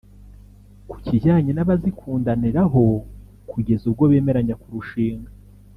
[0.89, 2.83] Ku kijyanye n’abazikundaniraho
[3.49, 5.29] kugeza ubwo bemeranya kurushinga